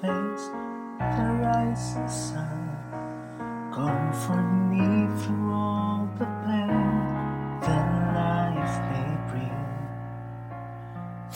[0.00, 0.50] face
[0.98, 2.68] the rising sun.
[3.72, 6.87] Comfort me through all the pain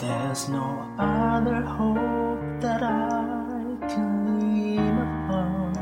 [0.02, 5.72] There's no other hope that I can lean upon.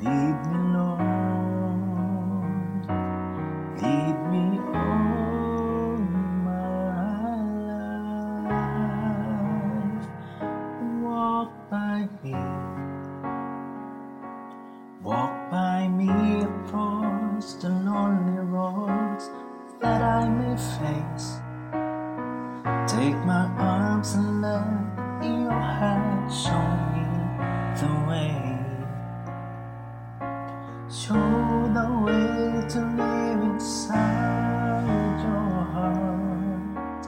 [0.00, 1.11] Lead me, Lord.
[26.32, 26.62] Show
[26.94, 27.04] me
[27.76, 28.36] the way.
[30.88, 37.06] Show the way to live inside your heart.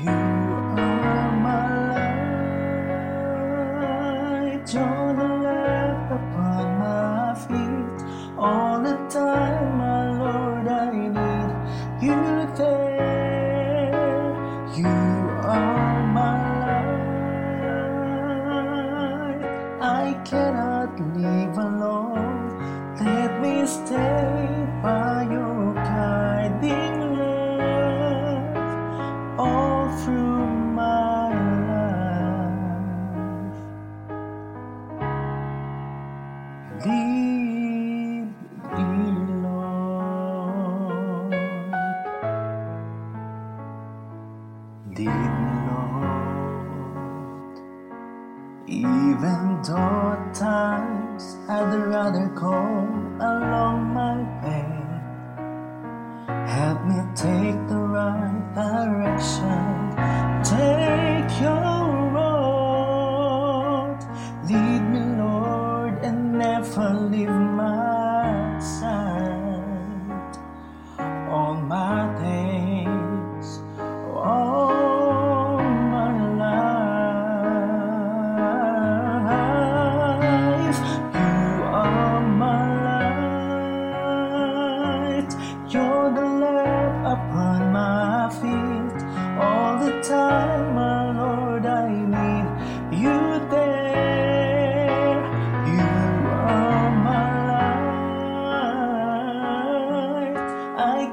[0.00, 0.18] You
[0.78, 2.34] are my light.
[12.58, 13.90] There.
[14.76, 16.98] You are my light.
[19.80, 22.50] I cannot live alone.
[23.00, 24.37] Let me stay
[48.70, 54.68] Even though at times I'd rather go along my way.
[56.46, 59.96] Help me take the right direction.
[60.44, 61.77] Take your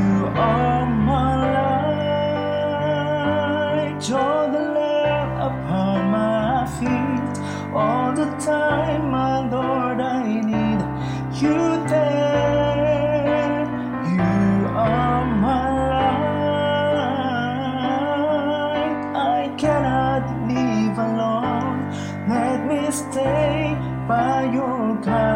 [25.06, 25.29] your